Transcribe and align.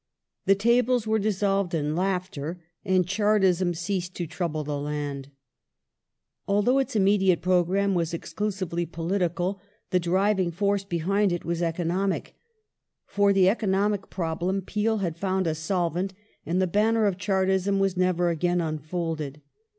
^ 0.01 0.03
The 0.47 0.55
tables 0.55 1.05
were 1.05 1.19
dissolved 1.19 1.75
in 1.75 1.95
laughter, 1.95 2.59
and 2.83 3.05
Chartism 3.07 3.75
ceased 3.75 4.15
to 4.15 4.25
trouble 4.25 4.63
the 4.63 4.79
land. 4.79 5.29
Though 6.47 6.79
its 6.79 6.95
immediate 6.95 7.43
programme 7.43 7.93
was 7.93 8.11
exclusively 8.11 8.87
political, 8.87 9.61
the 9.91 9.99
driving 9.99 10.49
force 10.49 10.83
behind 10.83 11.31
it 11.31 11.45
was 11.45 11.61
economic. 11.61 12.35
For 13.05 13.31
the 13.31 13.47
economic 13.47 14.09
problem 14.09 14.63
Peel 14.63 14.97
had 15.05 15.17
found 15.19 15.45
a 15.45 15.53
solvent, 15.53 16.15
and 16.47 16.59
the 16.59 16.65
banner 16.65 17.05
of 17.05 17.19
Chartism 17.19 17.77
was 17.77 17.95
never 17.95 18.31
again 18.31 18.59
unfolded. 18.59 19.39